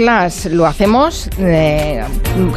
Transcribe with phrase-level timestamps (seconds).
[0.00, 2.02] lo hacemos eh,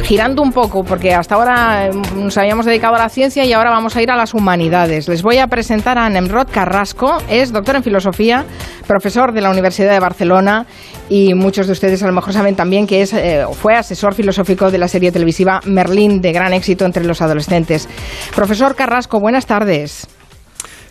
[0.02, 3.96] girando un poco, porque hasta ahora nos habíamos dedicado a la ciencia y ahora vamos
[3.96, 5.08] a ir a las humanidades.
[5.08, 8.44] Les voy a presentar a Nemrod Carrasco, es doctor en filosofía,
[8.86, 10.66] profesor de la Universidad de Barcelona
[11.08, 14.70] y muchos de ustedes a lo mejor saben también que es, eh, fue asesor filosófico
[14.70, 17.88] de la serie televisiva Merlín, de gran éxito entre los adolescentes.
[18.34, 20.06] Profesor Carrasco, buenas tardes.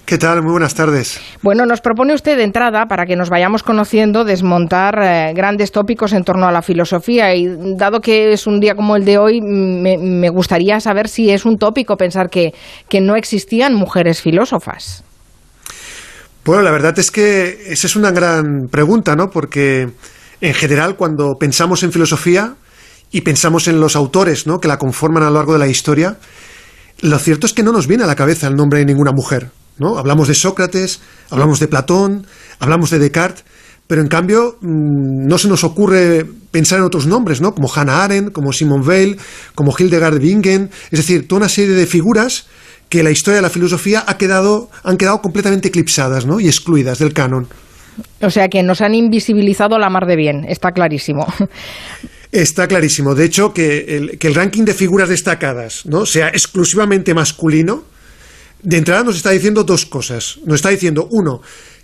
[0.05, 0.43] ¿Qué tal?
[0.43, 1.21] Muy buenas tardes.
[1.41, 6.11] Bueno, nos propone usted de entrada, para que nos vayamos conociendo, desmontar eh, grandes tópicos
[6.11, 7.33] en torno a la filosofía.
[7.33, 7.47] Y
[7.77, 11.57] dado que es un día como el de hoy, me, gustaría saber si es un
[11.57, 12.54] tópico pensar que,
[12.89, 15.05] que no existían mujeres filósofas.
[16.43, 19.29] Bueno, la verdad es que esa es una gran pregunta, ¿no?
[19.29, 19.87] Porque
[20.42, 22.56] en general, cuando pensamos en filosofía
[23.09, 24.59] y pensamos en los autores ¿no?
[24.59, 26.17] que la conforman a lo largo de la historia,
[27.00, 29.51] lo cierto es que no nos viene a la cabeza el nombre de ninguna mujer.
[29.77, 29.97] ¿No?
[29.97, 32.25] Hablamos de Sócrates, hablamos de Platón,
[32.59, 33.44] hablamos de Descartes,
[33.88, 37.53] pero en cambio mm, no se nos ocurre pensar en otros nombres, ¿no?
[37.53, 39.17] como Hannah Arendt, como Simone Weil,
[39.55, 42.48] como Hildegard Bingen, es decir, toda una serie de figuras
[42.89, 46.39] que la historia de la filosofía ha quedado, han quedado completamente eclipsadas ¿no?
[46.39, 47.48] y excluidas del canon.
[48.22, 51.26] O sea que nos han invisibilizado la mar de bien, está clarísimo.
[52.31, 53.14] Está clarísimo.
[53.14, 56.08] De hecho, que el, que el ranking de figuras destacadas ¿no?
[56.08, 57.83] sea exclusivamente masculino,
[58.64, 60.39] de entrada nos está diciendo dos cosas.
[60.45, 61.42] Nos está diciendo, uno,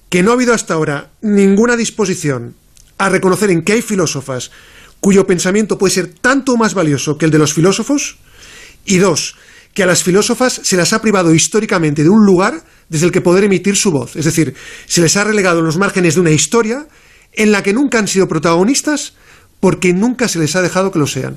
[0.09, 2.55] que no ha habido hasta ahora ninguna disposición
[2.97, 4.52] a reconocer en que hay filósofas
[4.99, 8.17] cuyo pensamiento puede ser tanto más valioso que el de los filósofos,
[8.86, 9.36] y dos,
[9.73, 13.21] que a las filósofas se las ha privado históricamente de un lugar desde el que
[13.21, 14.16] poder emitir su voz.
[14.16, 14.55] Es decir,
[14.88, 16.88] se les ha relegado en los márgenes de una historia
[17.33, 19.14] en la que nunca han sido protagonistas
[19.59, 21.35] porque nunca se les ha dejado que lo sean.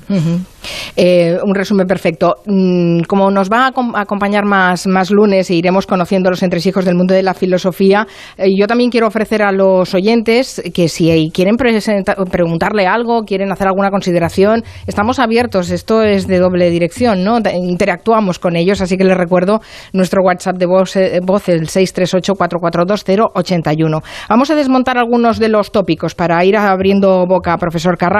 [0.95, 2.35] Eh, un resumen perfecto.
[2.45, 6.95] Mm, como nos va a acompañar más, más lunes e iremos conociendo los entresijos del
[6.95, 8.07] mundo de la filosofía,
[8.37, 13.67] eh, yo también quiero ofrecer a los oyentes que si quieren preguntarle algo, quieren hacer
[13.67, 15.69] alguna consideración, estamos abiertos.
[15.69, 17.39] Esto es de doble dirección, ¿no?
[17.39, 19.59] Interactuamos con ellos, así que les recuerdo
[19.91, 24.01] nuestro WhatsApp de voz, eh, voz el 638-442-081.
[24.29, 28.12] Vamos a desmontar algunos de los tópicos para ir abriendo boca, profesor Carlos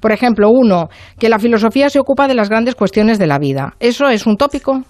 [0.00, 0.88] Por ejemplo, uno,
[1.18, 3.74] que la filosofía se ocupa de las grandes cuestiones de la vida.
[3.80, 4.84] ¿Eso es un tópico?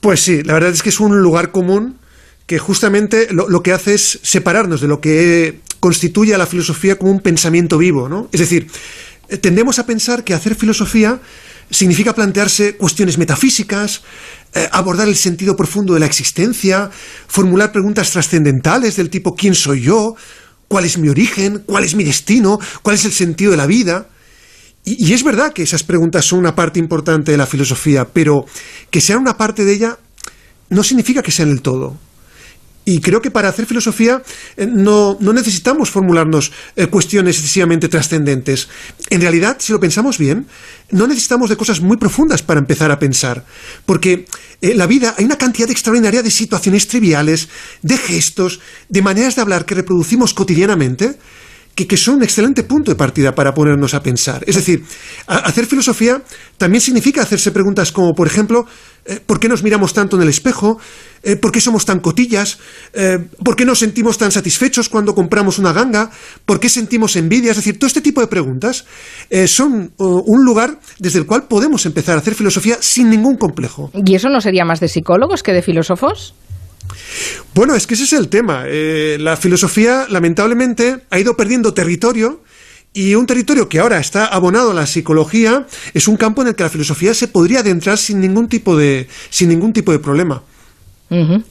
[0.00, 1.98] Pues sí, la verdad es que es un lugar común
[2.46, 7.12] que justamente lo, que hace es separarnos de lo que constituye a la filosofía como
[7.12, 8.28] un pensamiento vivo, ¿no?
[8.32, 8.66] Es decir,
[9.40, 11.20] tendemos a pensar que hacer filosofía
[11.70, 14.02] significa plantearse cuestiones metafísicas,
[14.52, 16.90] eh, abordar el sentido profundo de la existencia,
[17.28, 20.16] formular preguntas trascendentales del tipo ¿quién soy yo?
[20.70, 24.06] Cuál es mi origen, cuál es mi destino, cuál es el sentido de la vida.
[24.84, 28.46] Y, es verdad que esas preguntas son una parte importante de la filosofía, pero
[28.88, 29.98] que sean una parte de ella
[30.68, 31.98] no significa que sean el todo.
[32.84, 34.22] Y creo que para hacer filosofía
[34.56, 38.68] eh, no, necesitamos formularnos eh, cuestiones excesivamente trascendentes.
[39.10, 40.46] En realidad, si lo pensamos bien,
[40.90, 43.44] no necesitamos de cosas muy profundas para empezar a pensar.
[43.84, 44.26] Porque
[44.62, 47.48] en la vida hay una cantidad extraordinaria de situaciones triviales,
[47.82, 51.18] de gestos, de maneras de hablar que reproducimos cotidianamente,
[51.74, 54.44] que, son un excelente punto de partida para ponernos a pensar.
[54.46, 54.84] Es decir,
[55.26, 56.22] hacer filosofía
[56.58, 58.66] también significa hacerse preguntas como, por ejemplo,
[59.06, 60.78] eh, ¿por qué nos miramos tanto en el espejo?
[61.22, 62.58] Eh, ¿Por qué somos tan cotillas?
[62.92, 66.10] Eh, ¿Por qué nos sentimos tan satisfechos cuando compramos una ganga?
[66.44, 67.52] ¿Por qué sentimos envidia?
[67.52, 68.84] Es decir, todo este tipo de preguntas
[69.46, 73.90] son un lugar desde el cual podemos empezar a hacer filosofía sin ningún complejo.
[73.94, 76.34] ¿Y eso no sería más de psicólogos que de filósofos?
[77.54, 78.64] Bueno, es que ese es el tema.
[78.66, 82.42] Eh, la filosofía, lamentablemente, ha ido perdiendo territorio
[82.92, 86.54] y un territorio que ahora está abonado a la psicología es un campo en el
[86.54, 90.42] que la filosofía se podría adentrar sin ningún tipo de, sin ningún tipo de problema.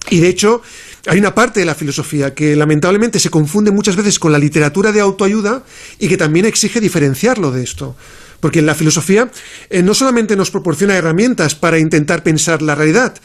[0.10, 0.62] Y de hecho,
[1.06, 4.94] hay una parte de la filosofía que lamentablemente se confunde muchas veces con la literatura
[4.94, 5.64] de autoayuda
[6.00, 7.98] y que también exige diferenciarlo de esto.
[8.40, 9.30] Porque la filosofía
[9.70, 13.16] eh, no solamente nos proporciona herramientas para intentar pensar la realidad,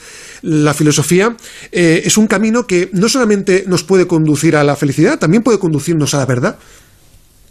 [0.42, 1.36] la filosofía
[1.72, 5.58] eh, es un camino que no solamente nos puede conducir a la felicidad, también puede
[5.58, 6.58] conducirnos a la verdad.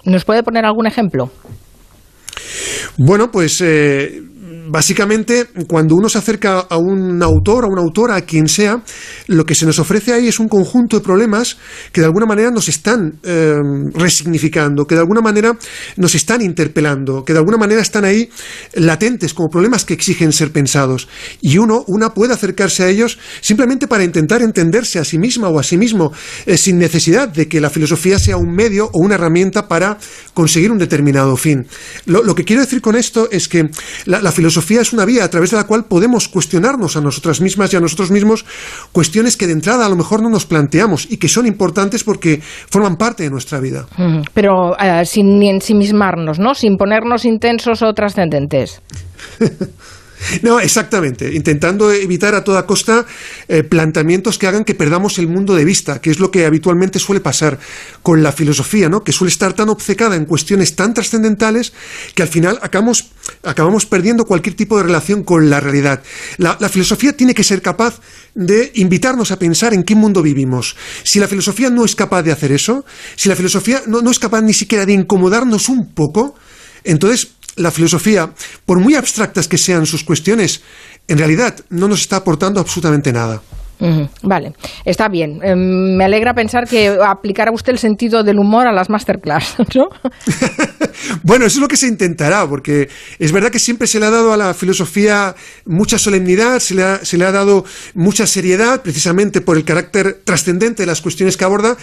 [0.06, 1.32] ¿Nos puede poner algún ejemplo?
[2.98, 4.22] Bueno, pues eh,
[4.70, 8.82] básicamente, cuando uno se acerca a un autor, a una autora, a quien sea,
[9.28, 11.58] lo que se nos ofrece ahí es un conjunto de problemas
[11.92, 13.56] que de alguna manera nos están eh,
[13.94, 15.58] resignificando, que de alguna manera
[15.98, 18.30] nos están interpelando, que de alguna manera están ahí
[18.74, 21.08] latentes como problemas que exigen ser pensados.
[21.42, 25.60] Y uno, una puede acercarse a ellos simplemente para intentar entenderse a sí misma o
[25.60, 26.12] a sí mismo,
[26.46, 29.98] eh, sin necesidad de que la filosofía sea un medio o una herramienta para
[30.34, 31.68] conseguir un determinado fin.
[32.06, 33.70] Lo, que quiero decir con esto es que
[34.06, 37.42] la filosofía filosofía es una vía a través de la cual podemos cuestionarnos a nosotras
[37.42, 38.46] mismas y a nosotros mismos
[38.92, 42.40] cuestiones que de entrada a lo mejor no nos planteamos y que son importantes porque
[42.70, 43.88] forman parte de nuestra vida.
[44.34, 46.54] Pero eh, sin ensimismarnos, ¿no?
[46.54, 48.82] Sin ponernos intensos o trascendentes.
[50.42, 53.06] No, exactamente, intentando evitar a toda costa
[53.48, 57.00] eh, planteamientos que hagan que perdamos el mundo de vista, que es lo que habitualmente
[57.00, 57.60] suele pasar
[58.02, 59.04] con la filosofía, ¿no?
[59.04, 61.74] que suele estar tan obcecada en cuestiones tan trascendentales
[62.16, 63.12] que al final acabamos,
[63.44, 66.02] acabamos perdiendo cualquier tipo de relación con la realidad.
[66.38, 68.00] La, filosofía tiene que ser capaz
[68.34, 70.76] de invitarnos a pensar en qué mundo vivimos.
[71.04, 72.86] Si la filosofía no es capaz de hacer eso,
[73.16, 76.36] si la filosofía no, no es capaz ni siquiera de incomodarnos un poco,
[76.84, 78.34] entonces la filosofía,
[78.66, 80.62] por muy abstractas que sean sus cuestiones,
[81.08, 83.42] en realidad no nos está aportando absolutamente nada.
[84.22, 84.54] Vale,
[84.86, 85.40] está bien.
[85.44, 89.90] Em, me alegra pensar que aplicará usted el sentido del humor a las masterclass, ¿no?
[91.24, 92.90] bueno, eso es lo que se intentará, porque
[93.20, 95.36] es verdad que siempre se le ha dado a la filosofía
[95.66, 100.22] mucha solemnidad, se le ha, se le ha dado mucha seriedad, precisamente por el carácter
[100.24, 101.76] trascendente de las cuestiones que aborda,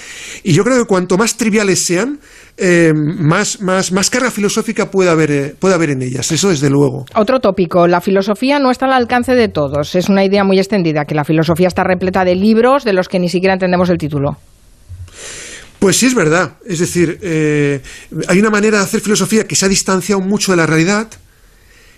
[0.43, 2.21] y yo creo que cuanto más triviales sean,
[2.57, 6.69] eh, más, más, más, carga filosófica puede haber, eh, puede haber en ellas, eso desde
[6.69, 7.07] luego.
[7.15, 9.95] Otro tópico, la filosofía no está al alcance de todos.
[9.95, 13.19] Es una idea muy extendida, que la filosofía está repleta de libros de los que
[13.19, 14.39] ni siquiera entendemos el título.
[15.79, 16.57] Pues sí es verdad.
[16.67, 17.81] Es decir, eh,
[18.29, 21.09] hay una manera de hacer filosofía que se ha distanciado mucho de la realidad,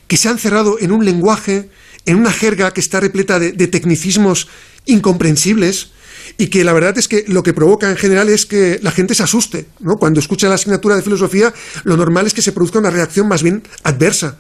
[0.07, 1.69] que se ha encerrado en un lenguaje,
[2.07, 4.49] en una jerga que está repleta de tecnicismos
[4.87, 5.93] incomprensibles
[6.39, 9.15] y que la verdad es que lo que provoca en general es que la gente
[9.15, 9.67] se asuste.
[9.81, 9.97] ¿no?
[9.97, 11.53] Cuando escucha la asignatura de filosofía,
[11.85, 14.39] lo normal es que se produzca una reacción más bien adversa.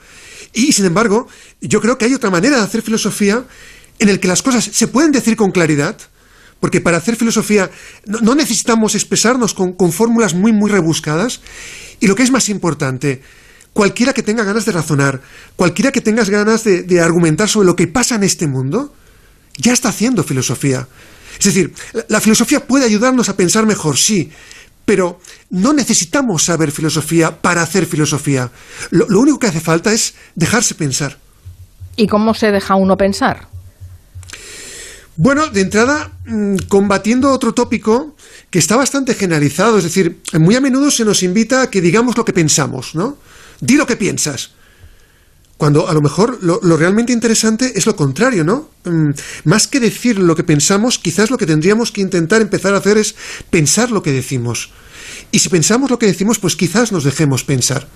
[0.53, 1.29] Y, sin embargo,
[1.61, 3.45] yo creo que hay otra manera de hacer filosofía
[4.03, 5.97] en el que las cosas se pueden decir con claridad,
[6.61, 7.71] porque para hacer filosofía
[8.07, 11.41] no, necesitamos expresarnos con, fórmulas muy, muy rebuscadas,
[12.01, 13.23] y lo que es más importante,
[13.73, 15.21] cualquiera que tenga ganas de razonar,
[15.57, 18.93] cualquiera que tenga ganas de argumentar sobre lo que pasa en este mundo,
[19.57, 20.89] ya está haciendo filosofía.
[21.39, 21.73] Es decir,
[22.09, 24.31] la filosofía puede ayudarnos a pensar mejor, sí,
[24.85, 25.21] pero
[25.51, 28.51] no necesitamos saber filosofía para hacer filosofía.
[28.91, 31.19] Lo, único que hace falta es dejarse pensar.
[31.97, 33.49] ¿Y cómo se deja uno pensar?
[35.17, 38.17] Bueno, de entrada, mm, combatiendo otro tópico
[38.50, 42.17] que está bastante generalizado, es decir, muy a menudo se nos invita a que digamos
[42.17, 43.19] lo que pensamos, ¿no?
[43.61, 44.53] Di lo que piensas.
[45.59, 48.70] Cuando a lo mejor lo, realmente interesante es lo contrario, ¿no?
[48.85, 49.11] Mm,
[49.44, 52.97] más que decir lo que pensamos, quizás lo que tendríamos que intentar empezar a hacer
[52.97, 53.15] es
[53.50, 54.70] pensar lo que decimos.
[55.31, 57.87] Y si pensamos lo que decimos, pues quizás nos dejemos pensar.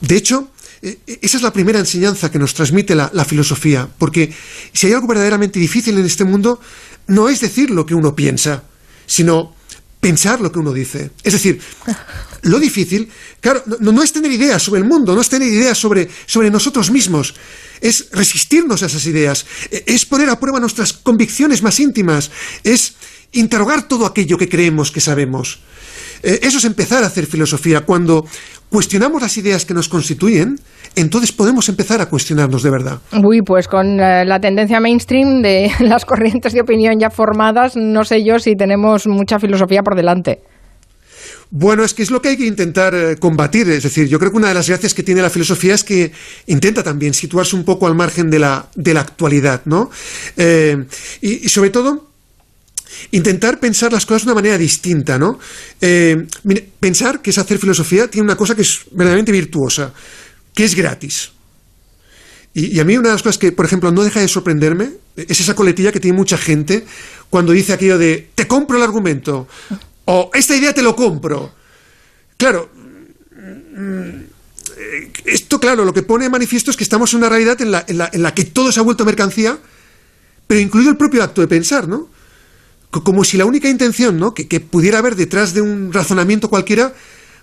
[0.00, 0.50] De hecho,
[0.82, 4.32] e, e, esa es la primera enseñanza que nos transmite la, filosofía, porque
[4.72, 6.60] si hay algo verdaderamente difícil en este mundo,
[7.06, 8.64] no es decir lo que uno piensa,
[9.06, 9.54] sino
[10.00, 11.10] pensar lo que uno dice.
[11.22, 11.60] Es decir,
[12.42, 16.08] lo difícil, claro, no, es tener ideas sobre el mundo, no es tener ideas sobre,
[16.26, 17.34] sobre nosotros mismos,
[17.80, 22.30] es resistirnos a esas ideas, e, es poner a prueba nuestras convicciones más íntimas,
[22.62, 22.94] es
[23.32, 25.60] interrogar todo aquello que creemos que sabemos.
[26.26, 27.82] E, eso es empezar a hacer filosofía.
[27.82, 28.26] Cuando
[28.68, 30.58] cuestionamos las ideas que nos constituyen,
[30.96, 32.98] entonces podemos empezar a cuestionarnos de verdad.
[33.22, 38.02] Uy, pues con eh, la tendencia mainstream de las corrientes de opinión ya formadas, no
[38.02, 40.40] sé yo si tenemos mucha filosofía por delante.
[41.50, 43.70] Bueno, es que es lo que hay que intentar eh, combatir.
[43.70, 46.10] Es decir, yo creo que una de las gracias que tiene la filosofía es que
[46.46, 49.90] intenta también situarse un poco al margen de la, de la actualidad, ¿no?
[50.36, 50.84] Eh,
[51.20, 52.05] y, sobre todo,
[53.10, 55.38] intentar pensar las cosas de una manera distinta, ¿no?
[56.80, 59.92] pensar que es hacer filosofía tiene una cosa que es verdaderamente virtuosa
[60.54, 61.32] que es gratis.
[62.54, 65.40] Y, a mí una de las cosas que, por ejemplo, no deja de sorprenderme es
[65.40, 66.86] esa coletilla que tiene mucha gente
[67.28, 69.46] cuando dice aquello de te compro el argumento
[70.06, 71.54] o esta idea te lo compro.
[72.36, 72.70] Claro,
[73.36, 74.20] mm,
[75.24, 77.70] esto, claro, lo que pone de manifiesto es que estamos en una realidad en
[78.22, 79.58] la, que todo se ha vuelto mercancía,
[80.46, 82.08] pero incluido el propio acto de pensar, ¿no?
[83.02, 84.34] Como si la única intención ¿no?
[84.34, 86.92] que, que pudiera haber detrás de un razonamiento cualquiera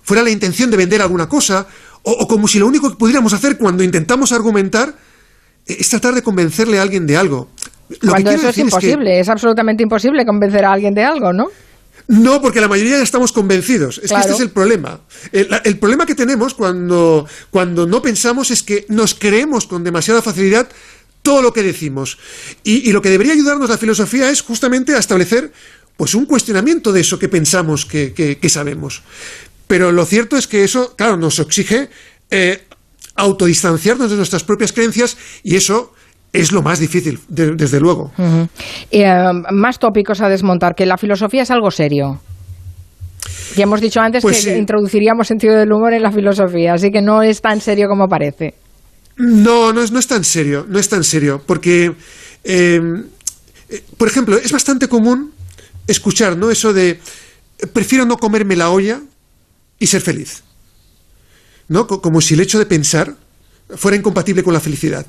[0.03, 1.67] fuera la intención de vender alguna cosa
[2.03, 4.93] o, como si lo único que pudiéramos hacer cuando intentamos argumentar
[5.65, 7.49] eh, es tratar de convencerle a alguien de algo.
[8.01, 11.49] cuando eso es imposible, es, absolutamente imposible convencer a alguien de algo, ¿no?
[12.07, 14.01] No, porque la mayoría ya estamos convencidos.
[14.03, 14.99] Es que este es el problema.
[15.31, 20.67] El, problema que tenemos cuando, cuando no pensamos es que nos creemos con demasiada facilidad
[21.23, 22.19] todo lo que decimos.
[22.63, 25.51] Y, lo que debería ayudarnos la filosofía es justamente a establecer
[25.97, 29.01] pues un cuestionamiento de eso que pensamos que, que sabemos.
[29.67, 31.89] Pero lo cierto es que eso, claro, nos exige
[32.29, 32.61] eh,
[33.15, 35.93] autodistanciarnos de nuestras propias creencias y eso
[36.31, 38.11] es lo más difícil, desde luego.
[38.89, 39.05] Eh,
[39.51, 42.19] más tópicos a desmontar, que la filosofía es algo serio.
[43.55, 47.03] Ya hemos dicho antes pues que introduciríamos sentido del humor en la filosofía, así que
[47.03, 48.55] no es tan serio como parece.
[49.17, 51.95] No, no es, no es tan serio, no es tan serio, porque,
[52.43, 53.05] em,
[53.69, 55.31] eh, por ejemplo, es bastante común
[55.87, 56.49] escuchar, ¿no?
[56.49, 56.99] Eso de,
[57.73, 59.01] prefiero no comerme la olla
[59.77, 60.43] y ser feliz,
[61.67, 61.87] ¿no?
[61.87, 63.15] Como si el hecho de pensar
[63.75, 65.05] fuera incompatible con la felicidad.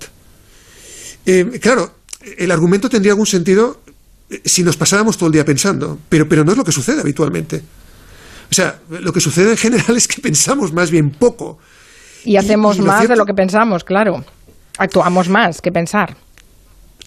[1.25, 1.99] Em, claro,
[2.37, 3.83] el argumento tendría algún sentido
[4.29, 7.01] eh, si nos pasáramos todo el día pensando, pero, pero no es lo que sucede
[7.01, 7.63] habitualmente.
[8.51, 11.59] O sea, lo que sucede en general es que pensamos más bien poco.
[12.25, 14.25] Y hacemos más de lo que pensamos, claro.
[14.79, 16.17] Actuamos más que pensar.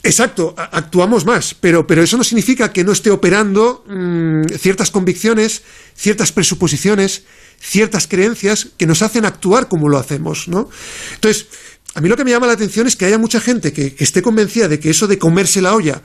[0.03, 5.63] Exacto, actuamos más, pero, pero eso no significa que no esté operando mm, ciertas convicciones,
[5.95, 7.23] ciertas presuposiciones,
[7.59, 10.69] ciertas creencias que nos hacen actuar como lo hacemos, ¿no?
[11.15, 11.47] Entonces,
[11.93, 14.21] a mí lo que me llama la atención es que haya mucha gente que, esté
[14.21, 16.01] convencida de que eso de comerse la olla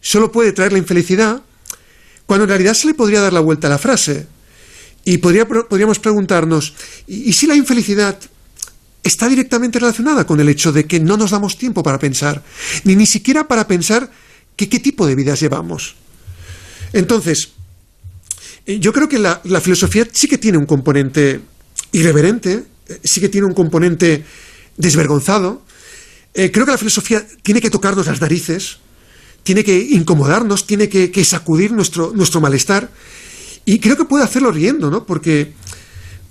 [0.00, 1.42] solo puede traer la infelicidad,
[2.26, 4.26] cuando en realidad se le podría dar la vuelta a la frase.
[5.04, 6.74] Y podríamos preguntarnos,
[7.08, 8.18] ¿y, si la infelicidad
[9.02, 12.42] está directamente relacionada con el hecho de que no nos damos tiempo para pensar,
[12.84, 14.10] ni ni siquiera para pensar
[14.56, 15.96] qué tipo de vidas llevamos?
[16.92, 17.50] Entonces,
[18.66, 21.40] eh, yo creo que la, filosofía sí que tiene un componente
[21.92, 24.24] irreverente, eh, sí que tiene un componente
[24.76, 25.62] desvergonzado.
[26.34, 28.78] Eh, creo que la filosofía tiene que tocarnos las narices,
[29.42, 32.90] tiene que incomodarnos, tiene que, sacudir nuestro, nuestro malestar.
[33.64, 35.04] Y creo que puede hacerlo riendo, ¿no?
[35.06, 35.52] Porque,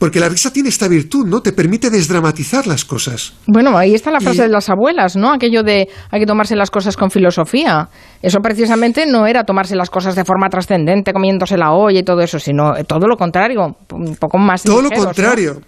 [0.01, 1.43] porque la risa tiene esta virtud, ¿no?
[1.43, 3.33] Te permite desdramatizar las cosas.
[3.45, 5.31] Bueno, ahí está la frase de las abuelas, ¿no?
[5.31, 7.87] Aquello de hay que tomarse las cosas con filosofía.
[8.19, 12.21] Eso precisamente no era tomarse las cosas de forma trascendente, comiéndose la olla y todo
[12.21, 14.63] eso, sino todo lo contrario, un poco más.
[14.63, 15.61] Todo lo contrario.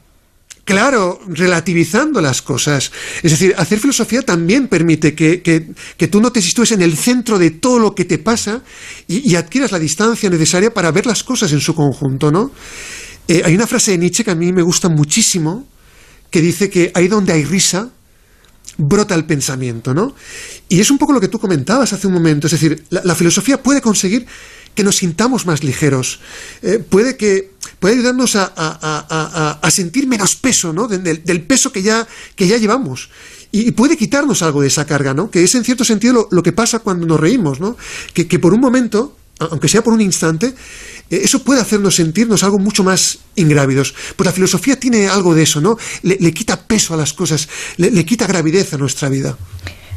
[0.65, 2.91] Claro, relativizando las cosas.
[3.21, 7.37] Es decir, hacer filosofía también permite que, que, tú no te sitúes en el centro
[7.37, 8.61] de todo lo que te pasa
[9.07, 12.51] y, adquieras la distancia necesaria para ver las cosas en su conjunto, ¿no?
[13.27, 15.67] Eh, hay una frase de Nietzsche que a mí me gusta muchísimo,
[16.29, 17.89] que dice que ahí donde hay risa,
[18.77, 20.15] brota el pensamiento, ¿no?
[20.67, 23.61] Y es un poco lo que tú comentabas hace un momento, es decir, la filosofía
[23.61, 24.25] puede conseguir
[24.75, 26.19] que nos sintamos más ligeros,
[26.61, 30.87] eh, puede, que, puede ayudarnos a, sentir menos peso, ¿no?
[30.87, 33.09] Del, peso que ya, que ya llevamos.
[33.51, 35.29] Y, puede quitarnos algo de esa carga, ¿no?
[35.29, 37.77] Que es en cierto sentido lo, que pasa cuando nos reímos, ¿no?
[38.13, 39.15] Que, por un momento,
[39.51, 43.93] aunque sea por un instante, eh, eso puede hacernos sentirnos algo mucho más ingrávidos.
[44.15, 45.77] Pues la filosofía tiene algo de eso, ¿no?
[46.03, 47.47] Le, quita peso a las cosas,
[47.77, 49.35] le, le quita gravidez a nuestra vida.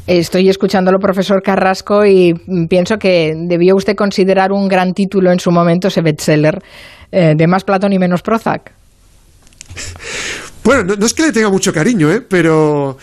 [0.07, 2.33] Estoy escuchándolo, profesor Carrasco, y
[2.69, 6.63] pienso que debió usted considerar un gran título en su momento ese bestseller
[7.11, 8.73] eh, de Más Platón y menos Prozac.
[10.67, 12.21] Bueno, no, es que le tenga mucho cariño, ¿eh?
[12.29, 12.99] pero,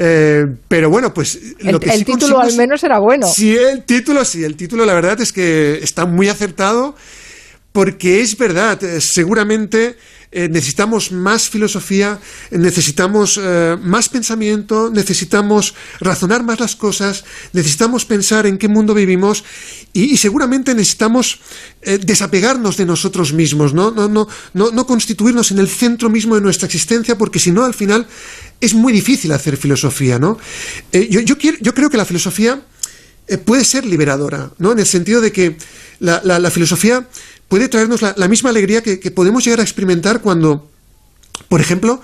[0.00, 3.26] eh, pero bueno, pues lo el, el título al menos era bueno.
[3.26, 6.94] Sí, el título sí, el título la verdad es que está muy acertado
[7.78, 9.96] porque es verdad, eh, seguramente
[10.32, 12.18] eh, necesitamos más filosofía,
[12.50, 19.44] necesitamos eh, más pensamiento, necesitamos razonar más las cosas, necesitamos pensar en qué mundo vivimos
[19.92, 21.38] y, seguramente necesitamos
[21.80, 23.92] desapegarnos de nosotros mismos, ¿no?
[23.92, 27.74] No, no, no, constituirnos en el centro mismo de nuestra existencia, porque si no, al
[27.74, 28.08] final
[28.60, 30.36] es muy difícil hacer filosofía, ¿no?
[30.92, 32.60] yo, yo, quiero, yo creo que la filosofía
[33.44, 34.72] puede ser liberadora, ¿no?
[34.72, 35.56] En el sentido de que
[36.00, 37.06] la, la filosofía
[37.48, 40.70] puede traernos la, misma alegría que, podemos llegar a experimentar cuando,
[41.48, 42.00] por ejemplo,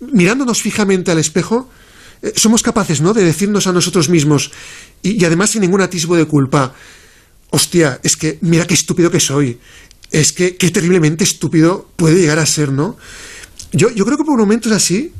[0.00, 1.68] mirándonos fijamente al espejo,
[2.22, 3.12] eh, somos capaces ¿no?
[3.12, 4.52] de decirnos a nosotros mismos,
[5.02, 6.74] y, además sin ningún atisbo de culpa,
[7.50, 9.58] hostia, es que mira qué estúpido que soy,
[10.10, 12.96] es que qué terriblemente estúpido puede llegar a ser, ¿no?
[13.72, 15.12] Yo, yo creo que por momentos así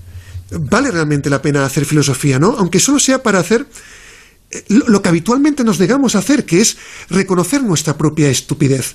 [0.51, 2.55] vale realmente la pena hacer filosofía, ¿no?
[2.59, 3.67] Aunque solo sea para hacer
[4.69, 6.77] lo que habitualmente nos negamos a hacer, que es
[7.11, 8.95] reconocer nuestra propia estupidez.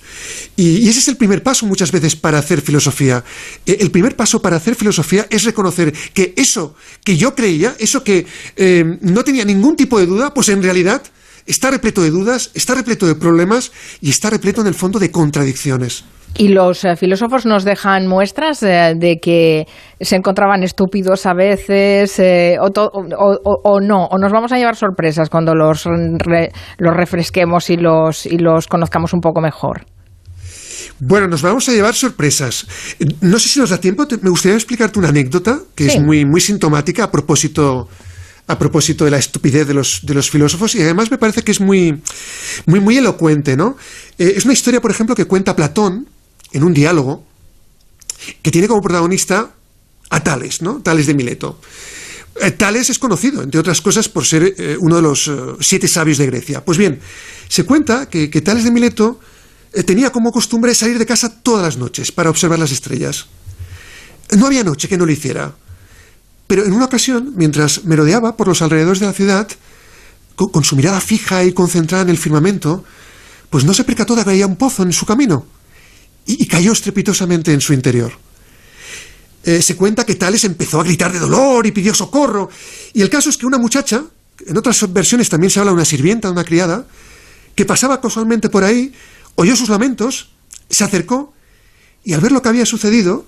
[0.55, 3.23] Y, ese es el primer paso muchas veces para hacer filosofía.
[3.65, 8.03] Eh, el primer paso para hacer filosofía es reconocer que eso que yo creía, eso
[8.03, 8.25] que
[8.55, 11.03] eh, no tenía ningún tipo de duda, pues en realidad
[11.45, 15.11] está repleto de dudas, está repleto de problemas y está repleto en el fondo de
[15.11, 16.03] contradicciones.
[16.37, 19.67] Y los eh, filósofos nos dejan muestras eh, de que
[19.99, 25.53] se encontraban estúpidos a veces eh, o, no, o nos vamos a llevar sorpresas cuando
[25.55, 29.85] los, los refresquemos y los, y los conozcamos un poco mejor.
[31.01, 32.67] Bueno, nos vamos a llevar sorpresas.
[33.21, 36.41] No sé si nos da tiempo, me gustaría explicarte una anécdota que es muy, muy
[36.41, 37.87] sintomática a propósito
[38.47, 41.51] a propósito de la estupidez de los, de los filósofos y además me parece que
[41.51, 42.01] es muy,
[42.65, 43.75] muy, muy elocuente, ¿no?
[44.17, 46.07] es una historia, por ejemplo, que cuenta Platón
[46.51, 47.23] en un diálogo
[48.41, 49.51] que tiene como protagonista
[50.09, 50.81] a Tales, ¿no?
[50.81, 51.59] Tales de Mileto.
[52.41, 55.87] Eh, Tales es conocido, entre otras cosas, por ser eh, uno de los eh, siete
[55.87, 56.63] sabios de Grecia.
[56.63, 56.99] Pues bien,
[57.47, 59.19] se cuenta que, Tales de Mileto
[59.85, 63.27] tenía como costumbre salir de casa todas las noches para observar las estrellas.
[64.35, 65.53] No había noche que no lo hiciera.
[66.47, 69.47] Pero en una ocasión, mientras merodeaba por los alrededores de la ciudad,
[70.35, 72.83] con, su mirada fija y concentrada en el firmamento,
[73.51, 75.45] pues no se percató de que había un pozo en su camino
[76.37, 78.11] y, cayó estrepitosamente en su interior.
[79.43, 82.49] Eh, se cuenta que Tales empezó a gritar de dolor y pidió socorro.
[82.93, 84.03] Y el caso es que una muchacha,
[84.45, 86.85] en otras versiones también se habla de una sirvienta, de una criada,
[87.55, 88.93] que pasaba casualmente por ahí,
[89.35, 90.29] oyó sus lamentos,
[90.69, 91.33] se acercó
[92.03, 93.25] y al ver lo que había sucedido,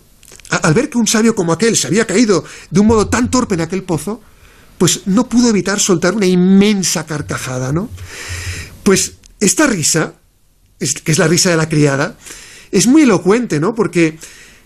[0.50, 3.56] al ver que un sabio como aquel se había caído de un modo tan torpe
[3.56, 4.22] en aquel pozo,
[4.78, 7.90] pues no pudo evitar soltar una inmensa carcajada, ¿no?
[8.84, 10.14] Pues esta risa,
[10.80, 12.18] que es la risa de la criada,
[12.72, 13.74] es muy elocuente, ¿no?
[13.74, 14.18] Porque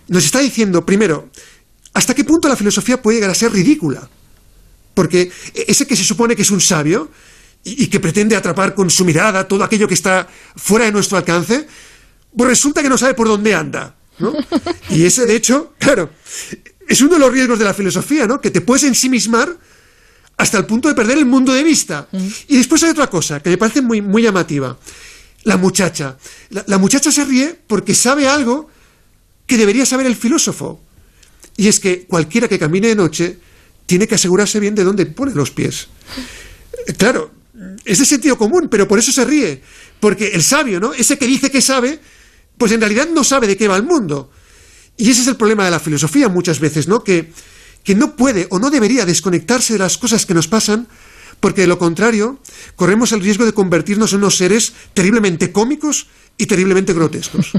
[0.08, 1.30] nos está diciendo, primero,
[1.92, 4.08] hasta qué punto la filosofía puede llegar a ser ridícula.
[4.94, 7.10] Porque ese que se supone que es un sabio
[7.64, 11.66] y, que pretende atrapar con su mirada todo aquello que está fuera de nuestro alcance,
[12.36, 13.94] pues resulta que no sabe por dónde anda.
[14.18, 14.32] ¿no?
[14.90, 16.10] Y ese, de hecho, claro,
[16.88, 18.40] es uno de los riesgos de la filosofía, ¿no?
[18.40, 19.56] Que te puedes ensimismar
[20.36, 22.08] hasta el punto de perder el mundo de vista.
[22.46, 24.78] Y después hay otra cosa que me parece muy, muy llamativa.
[25.46, 26.18] La muchacha.
[26.50, 28.68] La, muchacha se ríe porque sabe algo
[29.46, 30.80] que debería saber el filósofo.
[31.56, 33.38] Y es que cualquiera que camine de noche
[33.86, 35.88] tiene que asegurarse bien de dónde pone los pies.
[36.98, 37.30] Claro,
[37.84, 39.62] es de sentido común, pero por eso se ríe.
[40.00, 40.92] Porque el sabio, ¿no?
[40.92, 42.00] Ese que dice que sabe,
[42.58, 44.30] pues en realidad no sabe de qué va el mundo.
[44.96, 47.02] Y ese es el problema de la filosofía muchas veces, ¿no?
[47.02, 47.32] Que
[47.86, 50.88] que no puede o no debería desconectarse de las cosas que nos pasan,
[51.40, 52.38] porque de lo contrario
[52.76, 57.54] corremos el riesgo de convertirnos en unos seres terriblemente cómicos y terriblemente grotescos.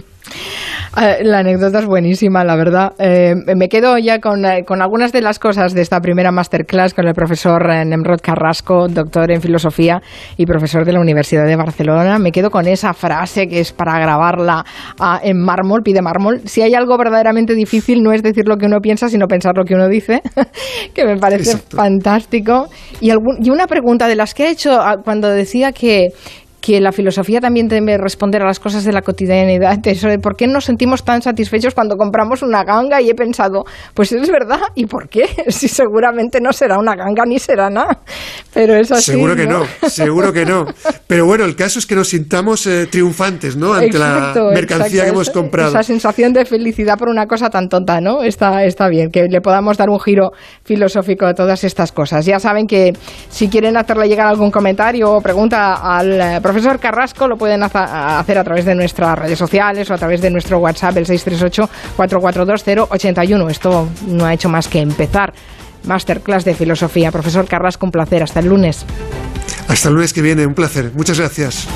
[1.01, 2.93] Eh, la anécdota es buenísima, la verdad.
[2.99, 6.93] Eh, me quedo ya con, eh, con, algunas de las cosas de esta primera masterclass
[6.93, 10.01] con el profesor Nemrod Carrasco, doctor en filosofía
[10.37, 12.19] y profesor de la Universidad de Barcelona.
[12.19, 14.63] Me quedo con esa frase que es para grabarla
[14.99, 16.41] ah, en mármol, pide mármol.
[16.45, 19.63] Si hay algo verdaderamente difícil, no es decir lo que uno piensa, sino pensar lo
[19.63, 20.21] que uno dice,
[20.93, 22.67] que me parece fantástico.
[23.01, 26.09] Y, y una pregunta de las que he hecho ah, cuando decía que
[26.61, 30.35] que la filosofía también debe responder a las cosas de la cotidianidad, eso de por
[30.35, 34.61] qué nos sentimos tan satisfechos cuando compramos una ganga y he pensado, pues es verdad,
[34.75, 35.27] ¿y por qué?
[35.57, 37.99] Si seguramente no será una ganga ni será nada,
[38.53, 39.11] pero es así.
[39.11, 40.65] Seguro que no, seguro que no.
[41.07, 43.73] Pero bueno, el caso es que nos sintamos eh, triunfantes, ¿no?
[43.73, 45.69] Ante la mercancía que hemos comprado.
[45.69, 48.23] Esa sensación de felicidad por una cosa tan tonta, ¿no?
[48.23, 50.31] Está, está bien, que le podamos dar un giro
[50.63, 52.25] filosófico a todas estas cosas.
[52.25, 52.93] Ya saben que
[53.29, 58.37] si quieren hacerle llegar algún comentario o pregunta al eh, profesor Carrasco lo pueden hacer
[58.37, 63.51] a través de nuestras redes sociales o a través de nuestro WhatsApp, el 638-442081.
[63.51, 65.33] Esto no ha hecho más que empezar.
[65.83, 67.11] Masterclass de filosofía.
[67.11, 68.23] Profesor Carrasco, un placer.
[68.23, 68.85] Hasta el lunes.
[69.67, 70.93] Hasta el lunes que viene, un placer.
[70.95, 71.67] Muchas gracias.